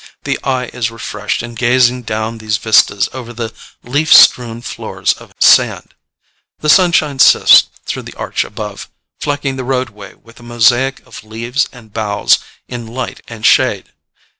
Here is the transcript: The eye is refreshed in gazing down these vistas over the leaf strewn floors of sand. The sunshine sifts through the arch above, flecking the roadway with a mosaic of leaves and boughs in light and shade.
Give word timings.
The 0.23 0.39
eye 0.43 0.65
is 0.73 0.89
refreshed 0.89 1.43
in 1.43 1.53
gazing 1.53 2.01
down 2.01 2.39
these 2.39 2.57
vistas 2.57 3.07
over 3.13 3.31
the 3.33 3.53
leaf 3.83 4.11
strewn 4.11 4.63
floors 4.63 5.13
of 5.13 5.31
sand. 5.37 5.93
The 6.57 6.69
sunshine 6.69 7.19
sifts 7.19 7.65
through 7.85 8.01
the 8.09 8.15
arch 8.17 8.43
above, 8.43 8.89
flecking 9.19 9.57
the 9.57 9.63
roadway 9.63 10.15
with 10.15 10.39
a 10.39 10.41
mosaic 10.41 11.05
of 11.05 11.23
leaves 11.23 11.69
and 11.71 11.93
boughs 11.93 12.39
in 12.67 12.87
light 12.87 13.21
and 13.27 13.45
shade. 13.45 13.91